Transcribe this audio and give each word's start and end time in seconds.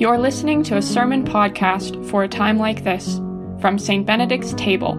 You're 0.00 0.16
listening 0.16 0.62
to 0.62 0.78
a 0.78 0.82
sermon 0.82 1.26
podcast 1.26 2.08
for 2.08 2.22
a 2.22 2.28
time 2.28 2.56
like 2.56 2.84
this 2.84 3.18
from 3.60 3.78
St. 3.78 4.06
Benedict's 4.06 4.54
Table, 4.54 4.94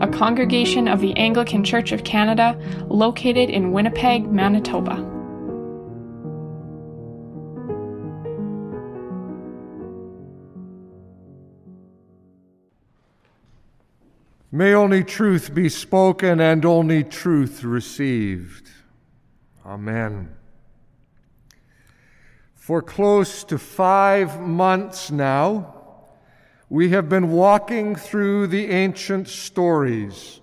a 0.00 0.08
congregation 0.08 0.88
of 0.88 1.02
the 1.02 1.14
Anglican 1.18 1.62
Church 1.62 1.92
of 1.92 2.02
Canada 2.04 2.58
located 2.88 3.50
in 3.50 3.72
Winnipeg, 3.72 4.32
Manitoba. 4.32 4.96
May 14.50 14.72
only 14.72 15.04
truth 15.04 15.52
be 15.52 15.68
spoken 15.68 16.40
and 16.40 16.64
only 16.64 17.04
truth 17.04 17.64
received. 17.64 18.70
Amen. 19.66 20.37
For 22.68 22.82
close 22.82 23.44
to 23.44 23.56
five 23.56 24.42
months 24.42 25.10
now, 25.10 25.74
we 26.68 26.90
have 26.90 27.08
been 27.08 27.30
walking 27.30 27.96
through 27.96 28.48
the 28.48 28.66
ancient 28.66 29.28
stories, 29.28 30.42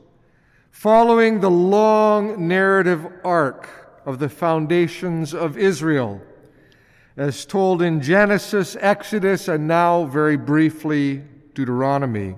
following 0.71 1.39
the 1.39 1.51
long 1.51 2.47
narrative 2.47 3.05
arc 3.23 3.69
of 4.07 4.17
the 4.17 4.27
foundations 4.27 5.35
of 5.35 5.55
Israel, 5.55 6.19
as 7.15 7.45
told 7.45 7.83
in 7.83 8.01
Genesis, 8.01 8.75
Exodus, 8.79 9.47
and 9.47 9.67
now 9.67 10.05
very 10.05 10.35
briefly 10.35 11.21
Deuteronomy. 11.53 12.37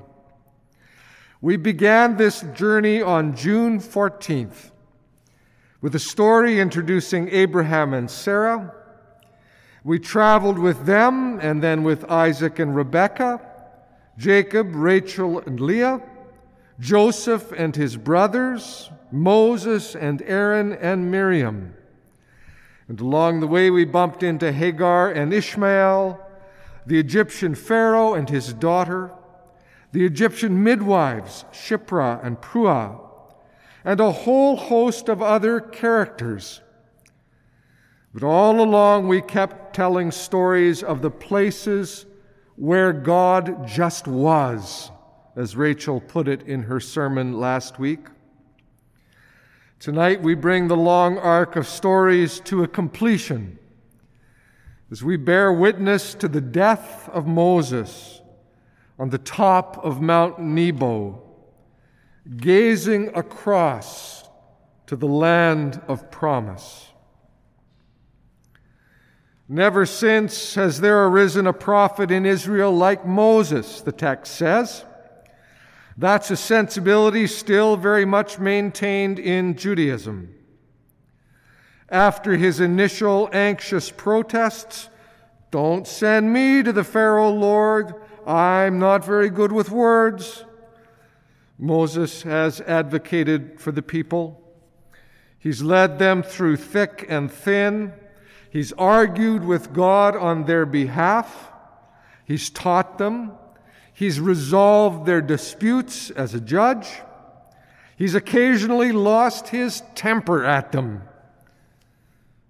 We 1.40 1.56
began 1.56 2.18
this 2.18 2.42
journey 2.54 3.02
on 3.02 3.38
June 3.38 3.80
14th 3.80 4.72
with 5.80 5.96
a 5.96 6.00
story 6.00 6.60
introducing 6.60 7.30
Abraham 7.30 7.94
and 7.94 8.12
Sarah 8.12 8.74
we 9.88 9.98
traveled 9.98 10.60
with 10.60 10.86
them 10.86 11.40
and 11.40 11.64
then 11.64 11.82
with 11.82 12.04
Isaac 12.12 12.60
and 12.60 12.76
Rebekah, 12.76 13.40
Jacob, 14.18 14.76
Rachel, 14.76 15.40
and 15.40 15.62
Leah, 15.62 16.02
Joseph 16.78 17.54
and 17.54 17.74
his 17.74 17.96
brothers, 17.96 18.90
Moses 19.14 19.96
and 19.96 20.22
Aaron 20.24 20.74
and 20.74 21.10
Miriam. 21.10 21.74
And 22.90 23.00
along 23.00 23.40
the 23.40 23.48
way, 23.48 23.70
we 23.70 23.86
bumped 23.86 24.24
into 24.24 24.52
Hagar 24.52 25.10
and 25.10 25.34
Ishmael, 25.34 26.20
the 26.86 27.00
Egyptian 27.00 27.56
Pharaoh 27.56 28.14
and 28.14 28.30
his 28.30 28.52
daughter, 28.52 29.14
the 29.94 30.06
Egyptian 30.06 30.62
midwives, 30.66 31.46
Shiphrah 31.54 32.20
and 32.26 32.42
Puah, 32.42 33.00
and 33.86 34.02
a 34.02 34.12
whole 34.12 34.58
host 34.58 35.08
of 35.08 35.22
other 35.22 35.62
characters 35.62 36.60
but 38.18 38.26
all 38.26 38.62
along, 38.62 39.08
we 39.08 39.22
kept 39.22 39.76
telling 39.76 40.10
stories 40.10 40.82
of 40.82 41.04
the 41.04 41.12
places 41.12 42.08
where 42.56 42.92
God 42.92 43.68
just 43.68 44.08
was, 44.08 44.90
as 45.36 45.56
Rachel 45.56 46.02
put 46.02 46.28
it 46.28 46.42
in 46.48 46.64
her 46.64 46.80
sermon 46.80 47.40
last 47.40 47.78
week. 47.78 48.08
Tonight, 49.80 50.24
we 50.24 50.34
bring 50.34 50.68
the 50.68 50.76
long 50.76 51.20
arc 51.20 51.56
of 51.56 51.68
stories 51.68 52.40
to 52.40 52.64
a 52.64 52.68
completion 52.68 53.60
as 54.90 55.04
we 55.04 55.16
bear 55.16 55.54
witness 55.54 56.16
to 56.16 56.28
the 56.28 56.42
death 56.42 57.08
of 57.10 57.28
Moses 57.28 58.22
on 58.98 59.12
the 59.12 59.20
top 59.20 59.86
of 59.86 60.02
Mount 60.02 60.40
Nebo, 60.40 61.22
gazing 62.36 63.16
across 63.16 64.28
to 64.88 64.96
the 64.96 65.06
land 65.06 65.80
of 65.88 66.10
promise. 66.10 66.87
Never 69.50 69.86
since 69.86 70.56
has 70.56 70.82
there 70.82 71.06
arisen 71.06 71.48
a 71.48 71.54
prophet 71.54 72.12
in 72.12 72.26
Israel 72.26 72.76
like 72.76 73.06
Moses, 73.06 73.80
the 73.82 73.94
text 73.94 74.36
says. 74.36 74.84
That's 75.98 76.30
a 76.30 76.36
sensibility 76.36 77.28
still 77.28 77.78
very 77.78 78.04
much 78.04 78.40
maintained 78.40 79.20
in 79.20 79.56
Judaism. 79.56 80.34
After 81.90 82.36
his 82.36 82.60
initial 82.60 83.30
anxious 83.32 83.90
protests, 83.90 84.90
don't 85.50 85.88
send 85.88 86.34
me 86.34 86.62
to 86.62 86.74
the 86.74 86.84
Pharaoh, 86.84 87.32
Lord. 87.32 87.96
I'm 88.28 88.78
not 88.80 89.06
very 89.06 89.30
good 89.30 89.54
with 89.54 89.72
words. 89.72 90.44
Moses 91.58 92.24
has 92.24 92.60
advocated 92.62 93.60
for 93.62 93.72
the 93.72 93.82
people. 93.82 94.44
He's 95.40 95.64
led 95.64 95.98
them 95.98 96.22
through 96.22 96.58
thick 96.58 97.06
and 97.08 97.32
thin 97.32 97.94
He's 98.50 98.74
argued 98.74 99.44
with 99.44 99.74
God 99.74 100.16
on 100.16 100.46
their 100.46 100.66
behalf. 100.66 101.52
He's 102.26 102.50
taught 102.50 102.98
them. 102.98 103.34
He's 103.94 104.20
resolved 104.20 105.06
their 105.06 105.22
disputes 105.22 106.10
as 106.12 106.34
a 106.34 106.42
judge. 106.42 106.88
He's 107.98 108.16
occasionally 108.16 108.92
lost 108.92 109.50
his 109.50 109.82
temper 109.96 110.44
at 110.44 110.72
them. 110.72 111.02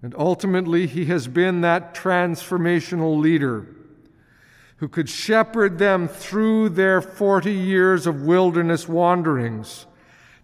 And 0.01 0.13
ultimately, 0.17 0.87
he 0.87 1.05
has 1.05 1.27
been 1.27 1.61
that 1.61 1.95
transformational 1.95 3.19
leader 3.19 3.65
who 4.77 4.87
could 4.87 5.09
shepherd 5.09 5.79
them 5.79 6.07
through 6.07 6.69
their 6.69 7.01
40 7.01 7.51
years 7.51 8.05
of 8.05 8.21
wilderness 8.21 8.87
wanderings 8.87 9.87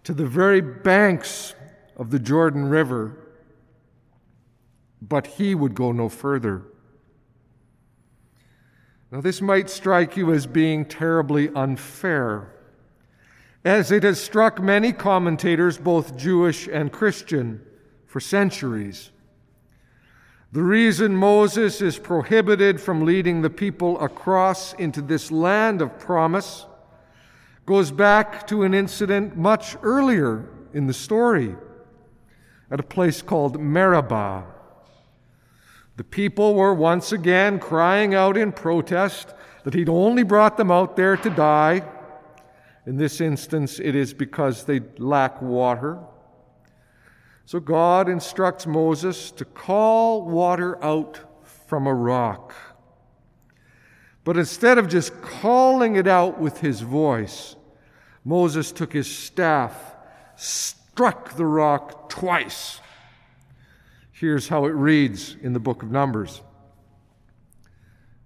to 0.02 0.12
the 0.12 0.26
very 0.26 0.60
banks 0.60 1.54
of 1.96 2.10
the 2.10 2.18
Jordan 2.18 2.68
River 2.68 3.16
but 5.08 5.26
he 5.26 5.54
would 5.54 5.74
go 5.74 5.92
no 5.92 6.08
further. 6.08 6.62
Now, 9.10 9.20
this 9.20 9.40
might 9.40 9.70
strike 9.70 10.16
you 10.16 10.32
as 10.32 10.46
being 10.46 10.84
terribly 10.84 11.48
unfair, 11.54 12.52
as 13.64 13.92
it 13.92 14.02
has 14.02 14.20
struck 14.20 14.60
many 14.60 14.92
commentators, 14.92 15.78
both 15.78 16.16
Jewish 16.16 16.66
and 16.66 16.90
Christian, 16.90 17.64
for 18.06 18.18
centuries. 18.18 19.10
The 20.52 20.62
reason 20.62 21.16
Moses 21.16 21.80
is 21.80 21.98
prohibited 21.98 22.80
from 22.80 23.04
leading 23.04 23.42
the 23.42 23.50
people 23.50 24.00
across 24.00 24.72
into 24.74 25.02
this 25.02 25.30
land 25.30 25.82
of 25.82 25.98
promise 25.98 26.66
goes 27.66 27.90
back 27.90 28.46
to 28.48 28.62
an 28.62 28.74
incident 28.74 29.36
much 29.36 29.76
earlier 29.82 30.48
in 30.72 30.86
the 30.86 30.92
story 30.92 31.56
at 32.70 32.80
a 32.80 32.84
place 32.84 33.22
called 33.22 33.60
Meribah. 33.60 34.53
The 35.96 36.04
people 36.04 36.54
were 36.54 36.74
once 36.74 37.12
again 37.12 37.58
crying 37.58 38.14
out 38.14 38.36
in 38.36 38.52
protest 38.52 39.32
that 39.62 39.74
he'd 39.74 39.88
only 39.88 40.24
brought 40.24 40.56
them 40.56 40.70
out 40.70 40.96
there 40.96 41.16
to 41.16 41.30
die. 41.30 41.84
In 42.86 42.96
this 42.96 43.20
instance, 43.20 43.78
it 43.78 43.94
is 43.94 44.12
because 44.12 44.64
they 44.64 44.80
lack 44.98 45.40
water. 45.40 45.98
So 47.46 47.60
God 47.60 48.08
instructs 48.08 48.66
Moses 48.66 49.30
to 49.32 49.44
call 49.44 50.24
water 50.24 50.82
out 50.82 51.20
from 51.66 51.86
a 51.86 51.94
rock. 51.94 52.54
But 54.24 54.36
instead 54.36 54.78
of 54.78 54.88
just 54.88 55.20
calling 55.20 55.96
it 55.96 56.06
out 56.06 56.40
with 56.40 56.58
his 56.58 56.80
voice, 56.80 57.56
Moses 58.24 58.72
took 58.72 58.92
his 58.92 59.14
staff, 59.14 59.94
struck 60.34 61.36
the 61.36 61.46
rock 61.46 62.08
twice 62.08 62.80
Here's 64.16 64.46
how 64.46 64.66
it 64.66 64.70
reads 64.70 65.36
in 65.42 65.54
the 65.54 65.58
book 65.58 65.82
of 65.82 65.90
Numbers 65.90 66.40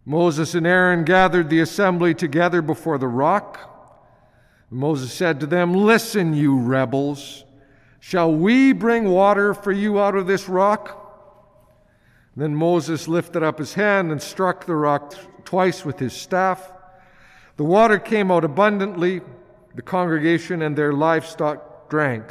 Moses 0.04 0.54
and 0.54 0.66
Aaron 0.66 1.02
gathered 1.04 1.48
the 1.48 1.60
assembly 1.60 2.14
together 2.14 2.60
before 2.60 2.98
the 2.98 3.08
rock. 3.08 3.58
Moses 4.70 5.10
said 5.10 5.40
to 5.40 5.46
them, 5.46 5.72
Listen, 5.72 6.34
you 6.34 6.58
rebels, 6.58 7.44
shall 8.00 8.30
we 8.30 8.74
bring 8.74 9.08
water 9.08 9.54
for 9.54 9.72
you 9.72 9.98
out 9.98 10.14
of 10.14 10.26
this 10.26 10.46
rock? 10.46 10.94
Then 12.36 12.54
Moses 12.54 13.08
lifted 13.08 13.42
up 13.42 13.58
his 13.58 13.72
hand 13.72 14.12
and 14.12 14.20
struck 14.20 14.66
the 14.66 14.76
rock 14.76 15.14
twice 15.46 15.86
with 15.86 15.98
his 15.98 16.12
staff. 16.12 16.70
The 17.56 17.64
water 17.64 17.98
came 17.98 18.30
out 18.30 18.44
abundantly. 18.44 19.22
The 19.74 19.82
congregation 19.82 20.60
and 20.60 20.76
their 20.76 20.92
livestock 20.92 21.88
drank. 21.88 22.24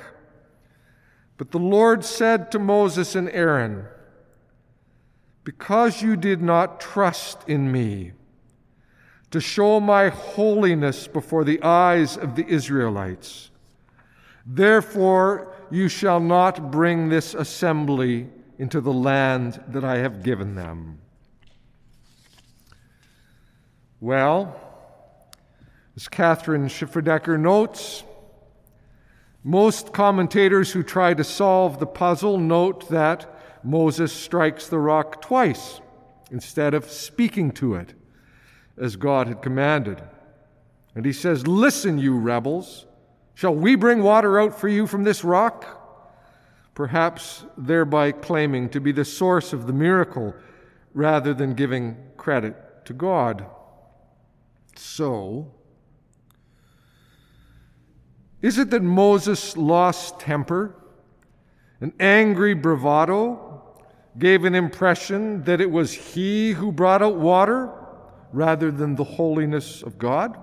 But 1.38 1.52
the 1.52 1.60
Lord 1.60 2.04
said 2.04 2.52
to 2.52 2.60
Moses 2.60 3.16
and 3.16 3.30
Aaron, 3.30 3.86
Because 5.44 6.02
you 6.02 6.16
did 6.16 6.42
not 6.42 6.80
trust 6.80 7.48
in 7.48 7.72
me 7.72 8.14
to 9.30 9.40
show 9.40 9.80
my 9.80 10.10
holiness 10.10 11.08
before 11.08 11.44
the 11.44 11.62
eyes 11.62 12.18
of 12.18 12.36
the 12.36 12.48
Israelites, 12.48 13.52
therefore 14.46 15.54
you 15.70 15.88
shall 15.88 16.20
not 16.20 16.72
bring 16.72 17.10
this 17.10 17.34
assembly 17.34 18.28
into 18.58 18.82
the 18.82 18.94
land 18.94 19.64
that 19.68 19.84
I 19.84 19.98
have 19.98 20.24
given 20.24 20.56
them. 20.56 21.00
Well, 24.00 24.60
as 25.96 26.08
Kathryn 26.08 26.66
Schifferdecker 26.66 27.40
notes, 27.40 28.04
most 29.48 29.94
commentators 29.94 30.74
who 30.74 30.84
try 30.84 31.14
to 31.14 31.24
solve 31.24 31.80
the 31.80 31.86
puzzle 31.86 32.38
note 32.38 32.90
that 32.90 33.26
Moses 33.64 34.12
strikes 34.12 34.68
the 34.68 34.78
rock 34.78 35.22
twice 35.22 35.80
instead 36.30 36.74
of 36.74 36.92
speaking 36.92 37.52
to 37.52 37.76
it, 37.76 37.94
as 38.78 38.98
God 38.98 39.28
had 39.28 39.42
commanded. 39.42 40.04
And 40.96 41.06
he 41.06 41.14
says, 41.14 41.48
Listen, 41.48 41.98
you 41.98 42.18
rebels, 42.18 42.88
shall 43.36 43.56
we 43.56 43.76
bring 43.76 44.04
water 44.04 44.38
out 44.38 44.60
for 44.60 44.68
you 44.68 44.86
from 44.86 45.06
this 45.06 45.24
rock? 45.24 45.66
Perhaps 46.76 47.46
thereby 47.58 48.12
claiming 48.12 48.68
to 48.72 48.82
be 48.82 48.92
the 48.92 49.06
source 49.06 49.54
of 49.54 49.66
the 49.66 49.72
miracle 49.72 50.36
rather 50.94 51.34
than 51.34 51.54
giving 51.54 51.96
credit 52.18 52.84
to 52.84 52.92
God. 52.92 53.46
So, 54.76 55.54
is 58.42 58.58
it 58.58 58.70
that 58.70 58.84
Moses 58.84 59.58
lost 59.58 60.20
temper? 60.20 60.76
An 61.82 61.94
angry 62.00 62.54
bravado 62.54 63.62
gave 64.18 64.46
an 64.46 64.56
impression 64.56 65.44
that 65.44 65.62
it 65.62 65.70
was 65.70 65.94
he 65.94 66.52
who 66.52 66.72
brought 66.72 67.02
out 67.02 67.16
water 67.16 67.72
rather 68.34 68.72
than 68.72 68.96
the 68.96 69.04
holiness 69.04 69.84
of 69.84 69.98
God? 69.98 70.38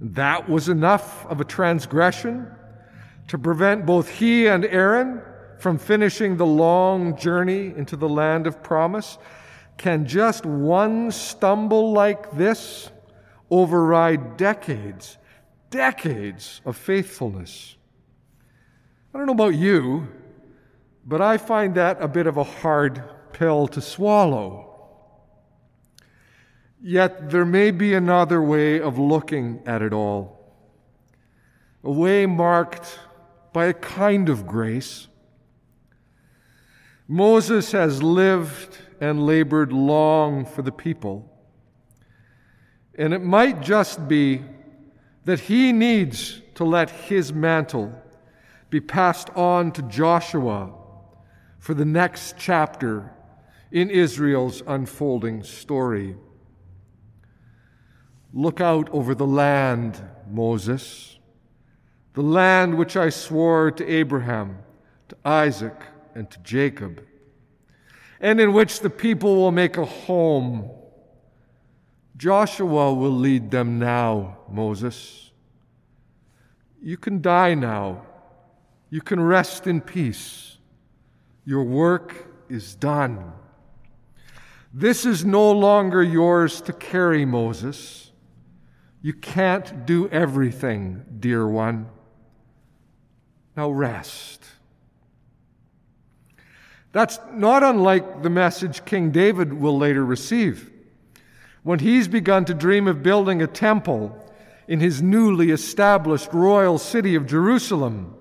That 0.00 0.48
was 0.48 0.68
enough 0.68 1.26
of 1.26 1.40
a 1.40 1.44
transgression 1.44 2.48
to 3.28 3.38
prevent 3.38 3.86
both 3.86 4.08
he 4.08 4.46
and 4.46 4.64
Aaron 4.64 5.22
from 5.58 5.78
finishing 5.78 6.36
the 6.36 6.46
long 6.46 7.16
journey 7.16 7.72
into 7.76 7.96
the 7.96 8.08
land 8.08 8.46
of 8.46 8.62
promise. 8.62 9.18
Can 9.76 10.06
just 10.06 10.44
one 10.44 11.10
stumble 11.10 11.92
like 11.92 12.30
this 12.32 12.90
override 13.50 14.36
decades, 14.36 15.16
decades 15.74 16.60
of 16.64 16.76
faithfulness? 16.76 17.74
I 19.12 19.18
don't 19.18 19.26
know 19.26 19.32
about 19.32 19.56
you, 19.56 20.06
but 21.04 21.20
I 21.20 21.36
find 21.36 21.74
that 21.74 22.00
a 22.00 22.06
bit 22.06 22.28
of 22.28 22.36
a 22.36 22.44
hard 22.44 23.02
pill 23.32 23.66
to 23.68 23.80
swallow. 23.80 24.70
Yet 26.80 27.30
there 27.30 27.44
may 27.44 27.72
be 27.72 27.92
another 27.92 28.40
way 28.40 28.80
of 28.80 29.00
looking 29.00 29.62
at 29.66 29.82
it 29.82 29.92
all, 29.92 30.54
a 31.82 31.90
way 31.90 32.24
marked 32.24 33.00
by 33.52 33.64
a 33.66 33.74
kind 33.74 34.28
of 34.28 34.46
grace. 34.46 35.08
Moses 37.08 37.72
has 37.72 38.00
lived 38.00 38.78
and 39.00 39.26
labored 39.26 39.72
long 39.72 40.46
for 40.46 40.62
the 40.62 40.70
people, 40.70 41.28
and 42.96 43.12
it 43.12 43.22
might 43.22 43.60
just 43.60 44.06
be 44.06 44.44
that 45.24 45.40
he 45.40 45.72
needs 45.72 46.40
to 46.54 46.64
let 46.64 46.90
his 46.90 47.32
mantle 47.32 47.92
be 48.70 48.80
passed 48.80 49.30
on 49.30 49.72
to 49.72 49.82
Joshua 49.82 50.72
for 51.58 51.74
the 51.74 51.84
next 51.84 52.36
chapter 52.38 53.12
in 53.70 53.90
Israel's 53.90 54.62
unfolding 54.66 55.42
story. 55.42 56.16
Look 58.32 58.60
out 58.60 58.88
over 58.90 59.14
the 59.14 59.26
land, 59.26 60.02
Moses, 60.28 61.18
the 62.14 62.22
land 62.22 62.76
which 62.76 62.96
I 62.96 63.08
swore 63.08 63.70
to 63.70 63.88
Abraham, 63.88 64.58
to 65.08 65.16
Isaac, 65.24 65.74
and 66.14 66.30
to 66.30 66.38
Jacob, 66.40 67.04
and 68.20 68.40
in 68.40 68.52
which 68.52 68.80
the 68.80 68.90
people 68.90 69.36
will 69.36 69.52
make 69.52 69.76
a 69.76 69.84
home. 69.84 70.70
Joshua 72.16 72.94
will 72.94 73.10
lead 73.10 73.50
them 73.50 73.78
now, 73.78 74.38
Moses. 74.48 75.32
You 76.80 76.96
can 76.96 77.20
die 77.20 77.54
now. 77.54 78.02
You 78.90 79.00
can 79.00 79.20
rest 79.20 79.66
in 79.66 79.80
peace. 79.80 80.58
Your 81.44 81.64
work 81.64 82.28
is 82.48 82.74
done. 82.74 83.32
This 84.72 85.04
is 85.04 85.24
no 85.24 85.50
longer 85.50 86.02
yours 86.02 86.60
to 86.62 86.72
carry, 86.72 87.24
Moses. 87.24 88.12
You 89.02 89.12
can't 89.12 89.84
do 89.86 90.08
everything, 90.08 91.04
dear 91.20 91.46
one. 91.46 91.88
Now 93.56 93.70
rest. 93.70 94.44
That's 96.92 97.18
not 97.32 97.64
unlike 97.64 98.22
the 98.22 98.30
message 98.30 98.84
King 98.84 99.10
David 99.10 99.52
will 99.52 99.76
later 99.76 100.04
receive 100.04 100.70
when 101.64 101.80
he's 101.80 102.06
begun 102.06 102.44
to 102.44 102.54
dream 102.54 102.86
of 102.86 103.02
building 103.02 103.42
a 103.42 103.48
temple 103.48 104.16
in 104.68 104.78
his 104.78 105.02
newly 105.02 105.50
established 105.50 106.32
royal 106.32 106.78
city 106.78 107.16
of 107.16 107.26
Jerusalem. 107.26 108.14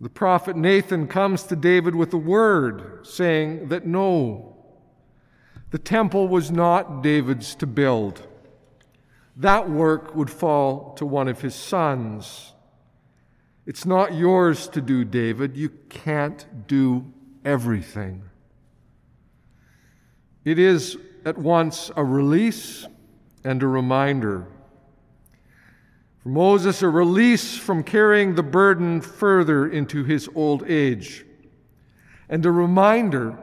The 0.00 0.10
prophet 0.10 0.56
Nathan 0.56 1.06
comes 1.06 1.44
to 1.44 1.54
David 1.54 1.94
with 1.94 2.12
a 2.12 2.18
word 2.18 3.06
saying 3.06 3.68
that 3.68 3.86
no, 3.86 4.56
the 5.70 5.78
temple 5.78 6.26
was 6.26 6.50
not 6.50 7.04
David's 7.04 7.54
to 7.54 7.66
build 7.68 8.26
that 9.36 9.70
work 9.70 10.14
would 10.14 10.30
fall 10.30 10.94
to 10.94 11.06
one 11.06 11.28
of 11.28 11.40
his 11.40 11.54
sons. 11.54 12.52
It's 13.64 13.86
not 13.86 14.14
yours 14.14 14.68
to 14.68 14.80
do, 14.80 15.04
David. 15.04 15.56
You 15.56 15.70
can't 15.88 16.66
do 16.66 17.12
everything. 17.44 18.24
It 20.44 20.58
is 20.58 20.98
at 21.24 21.38
once 21.38 21.90
a 21.96 22.04
release 22.04 22.86
and 23.44 23.62
a 23.62 23.66
reminder. 23.66 24.46
For 26.22 26.28
Moses, 26.28 26.82
a 26.82 26.88
release 26.88 27.56
from 27.56 27.82
carrying 27.82 28.34
the 28.34 28.42
burden 28.42 29.00
further 29.00 29.66
into 29.68 30.04
his 30.04 30.28
old 30.34 30.62
age, 30.68 31.24
and 32.28 32.46
a 32.46 32.50
reminder 32.50 33.36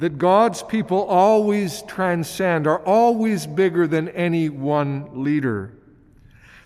that 0.00 0.18
God's 0.18 0.62
people 0.62 1.02
always 1.04 1.82
transcend, 1.82 2.66
are 2.66 2.80
always 2.80 3.46
bigger 3.46 3.86
than 3.86 4.08
any 4.10 4.48
one 4.48 5.22
leader. 5.22 5.74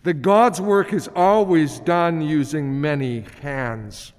That 0.04 0.22
God's 0.22 0.60
work 0.60 0.92
is 0.92 1.08
always 1.16 1.80
done 1.80 2.20
using 2.20 2.80
many 2.80 3.24
hands. 3.42 4.12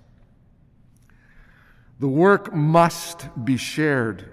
The 1.99 2.09
work 2.09 2.53
must 2.53 3.29
be 3.45 3.55
shared. 3.55 4.29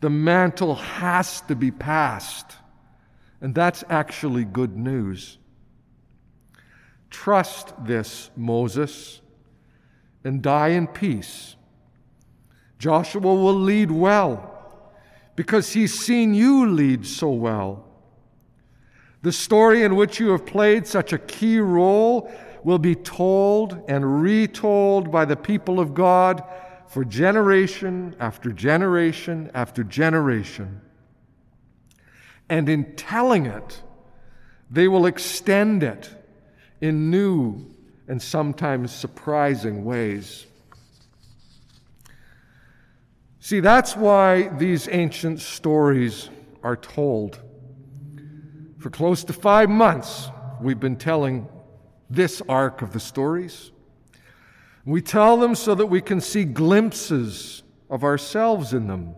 The 0.00 0.10
mantle 0.10 0.74
has 0.74 1.40
to 1.42 1.54
be 1.54 1.70
passed. 1.70 2.56
And 3.40 3.54
that's 3.54 3.84
actually 3.88 4.44
good 4.44 4.76
news. 4.76 5.38
Trust 7.10 7.72
this, 7.84 8.30
Moses, 8.36 9.20
and 10.24 10.42
die 10.42 10.68
in 10.68 10.86
peace 10.86 11.56
Joshua 12.80 13.20
will 13.20 13.54
lead 13.54 13.90
well 13.90 14.90
because 15.36 15.70
he's 15.70 15.96
seen 15.96 16.32
you 16.32 16.66
lead 16.66 17.06
so 17.06 17.28
well. 17.28 17.84
The 19.20 19.32
story 19.32 19.82
in 19.82 19.96
which 19.96 20.18
you 20.18 20.30
have 20.30 20.46
played 20.46 20.86
such 20.86 21.12
a 21.12 21.18
key 21.18 21.60
role 21.60 22.32
will 22.64 22.78
be 22.78 22.94
told 22.94 23.82
and 23.86 24.22
retold 24.22 25.12
by 25.12 25.26
the 25.26 25.36
people 25.36 25.78
of 25.78 25.92
God 25.92 26.42
for 26.90 27.04
generation 27.04 28.16
after 28.18 28.50
generation 28.50 29.48
after 29.54 29.84
generation. 29.84 30.80
And 32.48 32.68
in 32.68 32.96
telling 32.96 33.46
it, 33.46 33.80
they 34.68 34.88
will 34.88 35.06
extend 35.06 35.84
it 35.84 36.10
in 36.80 37.08
new 37.08 37.64
and 38.08 38.20
sometimes 38.20 38.90
surprising 38.90 39.84
ways. 39.84 40.46
See, 43.38 43.60
that's 43.60 43.94
why 43.94 44.48
these 44.48 44.88
ancient 44.90 45.38
stories 45.38 46.28
are 46.64 46.76
told. 46.76 47.38
For 48.78 48.90
close 48.90 49.22
to 49.24 49.32
five 49.32 49.70
months, 49.70 50.28
we've 50.60 50.80
been 50.80 50.96
telling 50.96 51.48
this 52.10 52.42
arc 52.48 52.82
of 52.82 52.92
the 52.92 53.00
stories. 53.00 53.70
We 54.84 55.02
tell 55.02 55.36
them 55.36 55.54
so 55.54 55.74
that 55.74 55.86
we 55.86 56.00
can 56.00 56.20
see 56.20 56.44
glimpses 56.44 57.62
of 57.88 58.02
ourselves 58.04 58.72
in 58.72 58.86
them, 58.86 59.14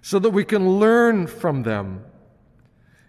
so 0.00 0.18
that 0.18 0.30
we 0.30 0.44
can 0.44 0.78
learn 0.78 1.26
from 1.26 1.62
them 1.62 2.04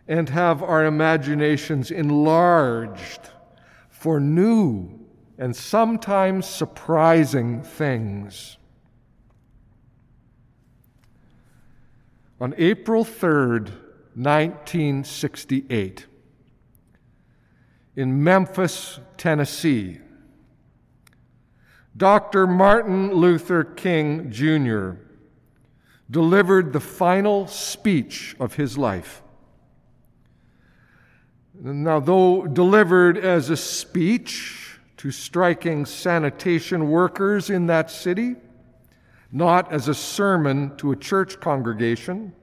and 0.08 0.30
have 0.30 0.62
our 0.62 0.86
imaginations 0.86 1.92
enlarged 1.92 3.30
for 3.90 4.20
new 4.20 5.00
and 5.38 5.56
sometimes 5.56 6.46
surprising 6.46 7.62
things. 7.62 8.58
On 12.42 12.54
April 12.58 13.06
3rd, 13.06 13.72
1968, 14.16 16.06
in 17.96 18.24
Memphis, 18.24 19.00
Tennessee, 19.18 20.00
Dr. 21.96 22.48
Martin 22.48 23.14
Luther 23.14 23.64
King 23.64 24.32
Jr. 24.32 24.92
delivered 26.10 26.74
the 26.74 26.80
final 26.80 27.48
speech 27.48 28.36
of 28.40 28.56
his 28.56 28.78
life. 28.78 29.22
Now, 31.54 32.00
though 32.00 32.48
delivered 32.48 33.18
as 33.18 33.52
a 33.52 33.58
speech 33.58 34.80
to 34.98 35.12
striking 35.12 35.86
sanitation 35.86 36.90
workers 36.90 37.50
in 37.50 37.68
that 37.68 37.92
city, 37.92 38.36
not 39.32 39.72
as 39.72 39.88
a 39.88 39.94
sermon 39.94 40.76
to 40.78 40.92
a 40.92 40.96
church 40.96 41.40
congregation. 41.40 42.34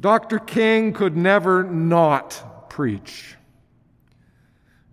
Dr. 0.00 0.38
King 0.38 0.92
could 0.92 1.16
never 1.16 1.64
not 1.64 2.68
preach. 2.68 3.36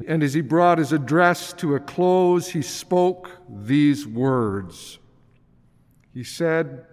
And 0.08 0.24
as 0.24 0.34
he 0.34 0.42
brought 0.42 0.80
his 0.80 0.92
address 0.92 1.54
to 1.54 1.76
a 1.76 1.80
close, 1.80 2.50
he 2.50 2.62
spoke 2.62 3.30
these 3.50 4.06
words. 4.08 5.00
He 6.14 6.24
said, 6.24 6.86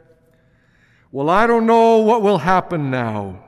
Well, 1.10 1.28
I 1.28 1.46
don't 1.46 1.66
know 1.66 1.98
what 1.98 2.22
will 2.22 2.38
happen 2.38 2.90
now. 2.90 3.44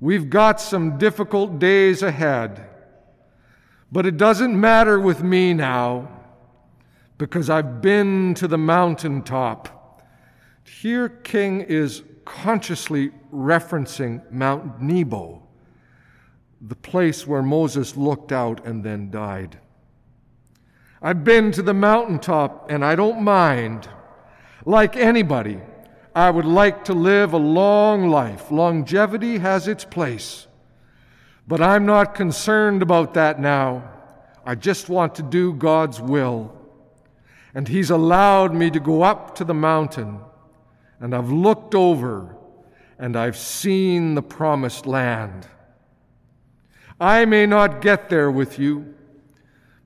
We've 0.00 0.30
got 0.30 0.60
some 0.60 0.98
difficult 0.98 1.58
days 1.58 2.02
ahead. 2.02 2.64
But 3.90 4.06
it 4.06 4.16
doesn't 4.16 4.58
matter 4.58 5.00
with 5.00 5.22
me 5.22 5.54
now 5.54 6.08
because 7.16 7.50
I've 7.50 7.80
been 7.80 8.34
to 8.34 8.46
the 8.46 8.58
mountaintop. 8.58 10.02
Here, 10.64 11.08
King 11.08 11.62
is 11.62 12.02
consciously 12.24 13.10
referencing 13.32 14.30
Mount 14.30 14.80
Nebo, 14.80 15.42
the 16.60 16.74
place 16.74 17.26
where 17.26 17.42
Moses 17.42 17.96
looked 17.96 18.32
out 18.32 18.66
and 18.66 18.82
then 18.82 19.10
died. 19.10 19.58
I've 21.00 21.22
been 21.22 21.52
to 21.52 21.62
the 21.62 21.74
mountaintop 21.74 22.70
and 22.70 22.84
I 22.84 22.96
don't 22.96 23.22
mind. 23.22 23.88
Like 24.64 24.96
anybody, 24.96 25.60
I 26.14 26.30
would 26.30 26.44
like 26.44 26.84
to 26.86 26.94
live 26.94 27.32
a 27.32 27.38
long 27.38 28.08
life. 28.08 28.50
Longevity 28.50 29.38
has 29.38 29.68
its 29.68 29.84
place. 29.84 30.48
But 31.46 31.62
I'm 31.62 31.86
not 31.86 32.14
concerned 32.14 32.82
about 32.82 33.14
that 33.14 33.40
now. 33.40 33.90
I 34.44 34.54
just 34.54 34.88
want 34.88 35.14
to 35.14 35.22
do 35.22 35.54
God's 35.54 36.00
will. 36.00 36.54
And 37.54 37.68
He's 37.68 37.90
allowed 37.90 38.54
me 38.54 38.70
to 38.70 38.80
go 38.80 39.02
up 39.02 39.34
to 39.36 39.44
the 39.44 39.54
mountain, 39.54 40.20
and 41.00 41.14
I've 41.14 41.30
looked 41.30 41.74
over, 41.74 42.36
and 42.98 43.16
I've 43.16 43.36
seen 43.36 44.14
the 44.14 44.22
promised 44.22 44.86
land. 44.86 45.46
I 47.00 47.24
may 47.24 47.46
not 47.46 47.80
get 47.80 48.08
there 48.08 48.30
with 48.30 48.58
you, 48.58 48.94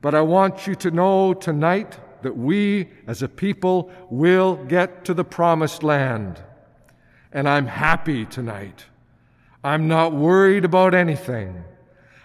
but 0.01 0.15
I 0.15 0.23
want 0.23 0.67
you 0.67 0.75
to 0.77 0.91
know 0.91 1.35
tonight 1.35 1.99
that 2.23 2.37
we 2.37 2.89
as 3.07 3.23
a 3.23 3.29
people 3.29 3.91
will 4.09 4.57
get 4.57 5.05
to 5.05 5.15
the 5.15 5.25
promised 5.25 5.83
land. 5.83 6.43
And 7.33 7.49
I'm 7.49 7.67
happy 7.67 8.25
tonight. 8.25 8.87
I'm 9.65 9.89
not 9.89 10.13
worried 10.13 10.65
about 10.65 10.95
anything. 10.95 11.65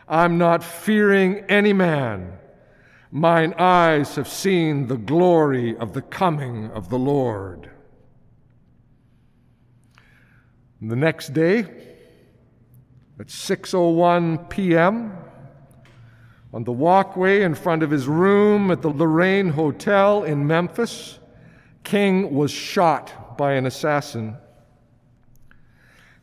I'm 0.08 0.38
not 0.38 0.63
fearing 0.63 1.39
any 1.50 1.74
man. 1.74 2.38
Mine 3.12 3.53
eyes 3.58 4.15
have 4.15 4.27
seen 4.27 4.88
the 4.88 4.98
glory 4.98 5.75
of 5.77 5.94
the 5.94 6.01
coming 6.01 6.70
of 6.72 6.89
the 6.89 7.00
Lord. 7.00 7.70
The 10.82 10.96
next 10.96 11.34
day, 11.34 11.65
at 13.19 13.27
6:01 13.27 14.50
p.m., 14.50 15.17
on 16.53 16.63
the 16.63 16.71
walkway 16.71 17.41
in 17.41 17.53
front 17.55 17.83
of 17.83 17.91
his 17.91 18.07
room 18.07 18.71
at 18.71 18.81
the 18.81 18.89
Lorraine 18.89 19.50
Hotel 19.50 20.24
in 20.24 20.47
Memphis, 20.47 21.19
King 21.83 22.33
was 22.33 22.51
shot 22.51 23.38
by 23.38 23.53
an 23.53 23.65
assassin. 23.65 24.38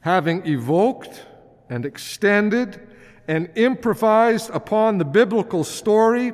Having 0.01 0.47
evoked 0.47 1.25
and 1.69 1.85
extended 1.87 2.81
and 3.29 3.51
improvised 3.55 4.51
upon 4.51 4.99
the 4.99 5.05
biblical 5.05 5.65
story 5.65 6.33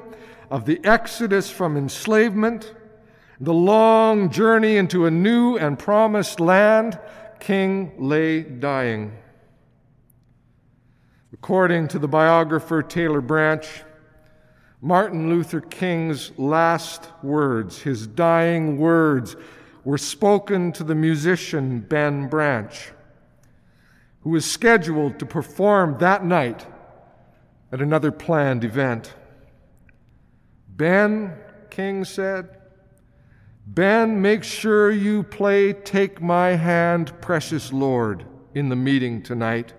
of 0.51 0.65
the 0.65 0.81
exodus 0.85 1.51
from 1.51 1.77
enslavement, 1.77 2.75
the 3.41 3.55
long 3.55 4.31
journey 4.31 4.77
into 4.77 5.07
a 5.07 5.11
new 5.11 5.57
and 5.57 5.79
promised 5.79 6.41
land, 6.41 6.99
King 7.39 7.93
lay 7.99 8.43
dying. 8.43 9.17
According 11.33 11.89
to 11.89 11.99
the 11.99 12.09
biographer 12.09 12.83
Taylor 12.83 13.21
Branch, 13.21 13.67
Martin 14.81 15.29
Luther 15.29 15.61
King's 15.61 16.37
last 16.39 17.09
words, 17.23 17.83
his 17.83 18.07
dying 18.07 18.79
words, 18.79 19.37
were 19.85 19.99
spoken 19.99 20.73
to 20.73 20.85
the 20.85 20.95
musician 20.95 21.81
Ben 21.81 22.29
Branch, 22.29 22.93
who 24.23 24.31
was 24.31 24.45
scheduled 24.45 25.19
to 25.19 25.27
perform 25.27 25.99
that 25.99 26.25
night 26.25 26.67
at 27.71 27.81
another 27.81 28.11
planned 28.11 28.65
event. 28.65 29.15
Ben, 30.69 31.35
King 31.71 32.05
said, 32.05 32.57
Ben, 33.67 34.21
make 34.21 34.43
sure 34.43 34.91
you 34.91 35.23
play 35.23 35.73
Take 35.73 36.21
My 36.21 36.49
Hand, 36.49 37.13
Precious 37.21 37.73
Lord 37.73 38.25
in 38.55 38.69
the 38.69 38.77
meeting 38.77 39.23
tonight. 39.23 39.75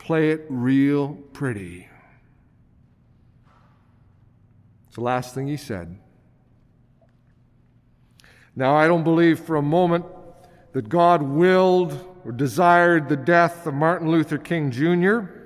Play 0.00 0.30
it 0.30 0.44
real 0.48 1.14
pretty. 1.32 1.88
It's 4.88 4.96
the 4.96 5.02
last 5.02 5.32
thing 5.32 5.46
he 5.46 5.56
said. 5.56 5.96
Now, 8.56 8.74
I 8.74 8.88
don't 8.88 9.04
believe 9.04 9.38
for 9.38 9.54
a 9.54 9.62
moment 9.62 10.04
that 10.72 10.88
God 10.88 11.22
willed 11.22 11.92
or 12.24 12.32
desired 12.32 13.08
the 13.08 13.16
death 13.16 13.68
of 13.68 13.74
Martin 13.74 14.10
Luther 14.10 14.38
King 14.38 14.72
Jr 14.72 15.38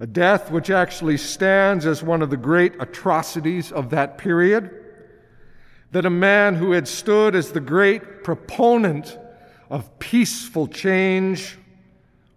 a 0.00 0.06
death 0.06 0.50
which 0.50 0.70
actually 0.70 1.16
stands 1.16 1.86
as 1.86 2.02
one 2.02 2.22
of 2.22 2.30
the 2.30 2.36
great 2.36 2.74
atrocities 2.80 3.70
of 3.70 3.90
that 3.90 4.18
period. 4.18 4.70
That 5.92 6.04
a 6.04 6.10
man 6.10 6.56
who 6.56 6.72
had 6.72 6.88
stood 6.88 7.34
as 7.34 7.52
the 7.52 7.60
great 7.60 8.24
proponent 8.24 9.16
of 9.70 9.98
peaceful 9.98 10.66
change 10.66 11.56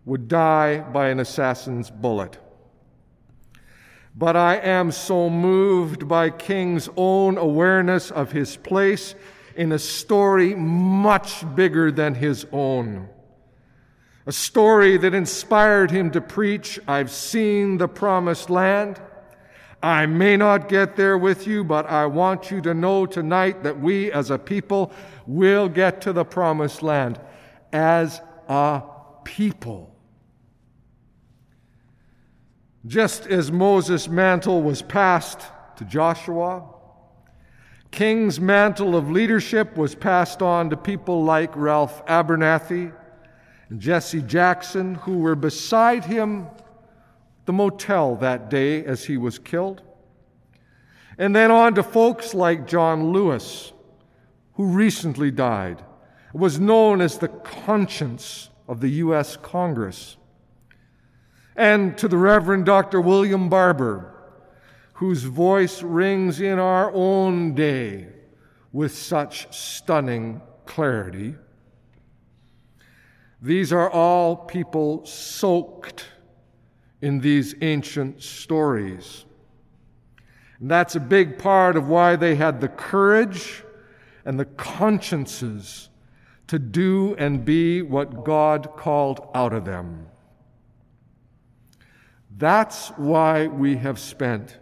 would 0.08 0.28
die 0.28 0.80
by 0.80 1.10
an 1.10 1.20
assassin's 1.20 1.92
bullet. 1.92 2.40
But 4.16 4.36
I 4.36 4.56
am 4.56 4.92
so 4.92 5.30
moved 5.30 6.08
by 6.08 6.32
King's 6.32 6.90
own 6.98 7.38
awareness 7.38 8.10
of 8.10 8.32
his 8.32 8.58
place 8.58 9.14
in 9.56 9.72
a 9.72 9.78
story 9.78 10.56
much 10.56 11.44
bigger 11.56 11.92
than 11.92 12.16
his 12.16 12.48
own 12.52 13.10
a 14.28 14.32
story 14.34 14.98
that 14.98 15.14
inspired 15.14 15.90
him 15.90 16.12
to 16.12 16.20
preach, 16.20 16.78
I've 16.86 17.10
seen 17.10 17.78
the 17.78 17.88
promised 17.88 18.50
land. 18.50 19.00
I 19.82 20.06
may 20.06 20.36
not 20.36 20.68
get 20.68 20.98
there 20.98 21.18
with 21.18 21.48
you, 21.48 21.64
but 21.64 21.86
I 21.86 22.08
want 22.08 22.52
you 22.52 22.60
to 22.62 22.74
know 22.74 23.06
tonight 23.06 23.64
that 23.64 23.80
we 23.80 24.12
as 24.12 24.30
a 24.30 24.38
people 24.38 24.92
will 25.26 25.70
get 25.70 26.02
to 26.02 26.12
the 26.12 26.26
promised 26.26 26.84
land 26.84 27.22
as 27.72 28.20
a 28.50 28.84
people. 29.24 29.96
Just 32.88 33.28
as 33.28 33.52
Moses' 33.52 34.08
mantle 34.08 34.64
was 34.64 34.82
passed 34.82 35.42
to 35.76 35.84
Joshua, 35.84 36.64
King's 37.92 38.40
mantle 38.40 38.96
of 38.96 39.12
leadership 39.12 39.76
was 39.76 39.94
passed 39.94 40.42
on 40.42 40.70
to 40.70 40.78
people 40.78 41.24
like 41.24 41.56
Ralph 41.56 42.06
Abernathy 42.06 42.94
and 43.70 43.80
Jesse 43.80 44.22
Jackson, 44.22 44.96
who 44.96 45.20
were 45.20 45.36
beside 45.36 46.06
him 46.06 46.48
the 47.46 47.54
motel 47.54 48.16
that 48.18 48.50
day 48.50 48.86
as 48.86 49.06
he 49.06 49.18
was 49.18 49.38
killed. 49.38 49.82
And 51.18 51.36
then 51.36 51.52
on 51.52 51.76
to 51.76 51.84
folks 51.84 52.34
like 52.34 52.68
John 52.68 53.12
Lewis, 53.12 53.74
who 54.54 54.66
recently 54.66 55.32
died, 55.32 55.84
was 56.34 56.60
known 56.60 57.02
as 57.02 57.18
the 57.18 57.28
conscience 57.28 58.50
of 58.68 58.80
the 58.80 58.90
U.S. 58.90 59.36
Congress. 59.38 60.18
And 61.58 61.98
to 61.98 62.08
the 62.08 62.18
Reverend 62.18 62.66
Dr. 62.66 63.02
William 63.02 63.50
Barber, 63.50 64.14
whose 64.94 65.24
voice 65.24 65.84
rings 65.84 66.40
in 66.40 66.60
our 66.60 66.92
own 66.94 67.56
day 67.56 68.08
with 68.72 68.96
such 68.96 69.52
stunning 69.54 70.42
clarity. 70.66 71.36
These 73.42 73.74
are 73.74 73.90
all 73.90 74.36
people 74.36 75.06
soaked 75.06 76.06
in 77.02 77.20
these 77.20 77.56
ancient 77.62 78.22
stories. 78.22 79.26
And 80.60 80.70
that's 80.70 80.96
a 80.96 81.00
big 81.00 81.38
part 81.38 81.76
of 81.76 81.88
why 81.88 82.16
they 82.16 82.36
had 82.36 82.62
the 82.62 82.68
courage 82.68 83.64
and 84.26 84.40
the 84.40 84.46
consciences 84.46 85.90
to 86.48 86.60
do 86.60 87.16
and 87.16 87.46
be 87.46 87.82
what 87.82 88.24
God 88.24 88.72
called 88.76 89.28
out 89.36 89.54
of 89.54 89.66
them. 89.66 90.08
That's 92.38 92.90
why 92.90 93.48
we 93.48 93.78
have 93.78 93.98
spent 93.98 94.60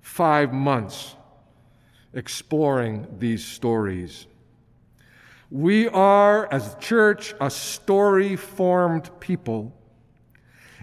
five 0.00 0.54
months 0.54 1.16
exploring 2.14 3.06
these 3.18 3.44
stories. 3.44 4.26
We 5.50 5.86
are, 5.88 6.50
as 6.50 6.74
a 6.74 6.78
church, 6.78 7.34
a 7.38 7.50
story 7.50 8.36
formed 8.36 9.10
people. 9.20 9.76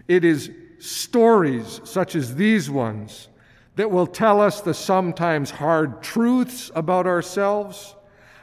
It 0.08 0.24
is 0.24 0.52
stories 0.78 1.82
such 1.84 2.16
as 2.16 2.36
these 2.36 2.70
ones 2.70 3.30
that 3.76 3.90
will 3.90 4.08
tell 4.08 4.40
us 4.40 4.62
the 4.62 4.76
sometimes 4.76 5.50
hard 5.50 6.04
truths 6.04 6.70
about 6.76 7.08
ourselves, 7.08 7.96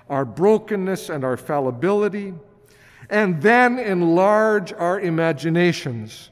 our 0.08 0.24
brokenness 0.24 1.10
and 1.10 1.22
our 1.22 1.36
fallibility, 1.36 2.34
and 3.08 3.40
then 3.40 3.78
enlarge 3.78 4.72
our 4.72 4.98
imaginations 4.98 6.30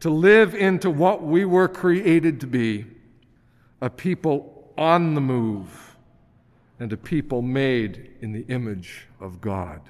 to 0.00 0.10
live 0.10 0.54
into 0.54 0.90
what 0.90 1.22
we 1.22 1.44
were 1.44 1.68
created 1.68 2.40
to 2.40 2.46
be 2.46 2.86
a 3.80 3.90
people 3.90 4.72
on 4.76 5.14
the 5.14 5.20
move 5.20 5.96
and 6.80 6.92
a 6.92 6.96
people 6.96 7.42
made 7.42 8.10
in 8.20 8.32
the 8.32 8.44
image 8.48 9.06
of 9.20 9.40
God. 9.40 9.80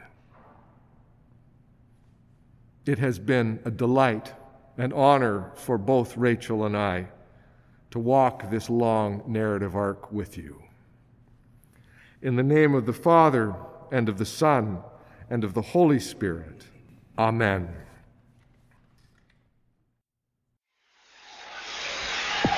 It 2.87 2.99
has 2.99 3.19
been 3.19 3.61
a 3.65 3.71
delight 3.71 4.33
and 4.79 4.93
honor 4.93 5.51
for 5.55 5.77
both 5.77 6.17
Rachel 6.17 6.65
and 6.65 6.77
I 6.77 7.09
to 7.91 7.99
walk 7.99 8.51
this 8.51 8.71
long 8.71 9.23
narrative 9.27 9.75
arc 9.77 10.11
with 10.13 10.39
you. 10.39 10.63
In 12.23 12.37
the 12.37 12.43
name 12.43 12.75
of 12.75 12.87
the 12.87 12.93
Father, 12.93 13.55
and 13.91 14.09
of 14.09 14.19
the 14.19 14.27
Son, 14.27 14.79
and 15.31 15.45
of 15.45 15.55
the 15.55 15.63
Holy 15.63 16.01
Spirit. 16.01 16.65
Amen. 17.19 17.69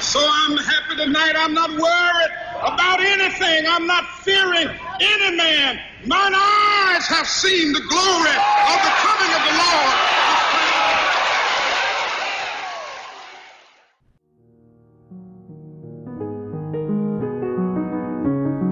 So 0.00 0.20
I'm 0.22 0.56
happy 0.56 0.96
tonight. 0.96 1.34
I'm 1.36 1.54
not 1.54 1.70
worried 1.70 2.30
about 2.60 3.00
anything. 3.00 3.66
I'm 3.68 3.86
not 3.86 4.04
fearing 4.20 4.68
any 5.00 5.36
man. 5.36 5.80
Mine 6.06 6.34
eyes 6.34 7.06
have 7.06 7.26
seen 7.26 7.72
the 7.72 7.80
glory 7.80 8.30
of 8.30 8.82
the 8.84 8.92
coming 9.02 9.34
of 9.34 9.42
the 9.44 9.52
Lord. 9.58 10.18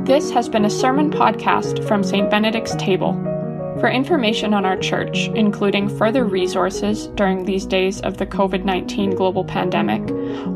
This 0.06 0.30
has 0.30 0.48
been 0.48 0.64
a 0.64 0.70
sermon 0.70 1.10
podcast 1.10 1.86
from 1.88 2.04
St. 2.04 2.30
Benedict's 2.30 2.76
Table. 2.76 3.35
For 3.80 3.88
information 3.90 4.54
on 4.54 4.64
our 4.64 4.76
church, 4.78 5.28
including 5.34 5.88
further 5.98 6.24
resources 6.24 7.08
during 7.08 7.44
these 7.44 7.66
days 7.66 8.00
of 8.00 8.16
the 8.16 8.26
COVID 8.26 8.64
19 8.64 9.10
global 9.10 9.44
pandemic, 9.44 10.10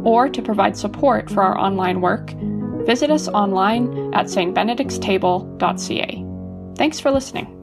or 0.04 0.28
to 0.28 0.40
provide 0.40 0.76
support 0.76 1.28
for 1.30 1.42
our 1.42 1.58
online 1.58 2.00
work, 2.00 2.32
visit 2.86 3.10
us 3.10 3.28
online 3.28 4.14
at 4.14 4.26
stbenedictstable.ca. 4.26 6.24
Thanks 6.76 6.98
for 6.98 7.10
listening. 7.10 7.59